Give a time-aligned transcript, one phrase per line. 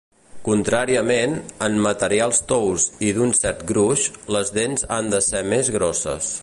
[0.45, 1.35] Contràriament,
[1.67, 6.39] en materials tous i d'un cert gruix, les dents han de ser més grosses.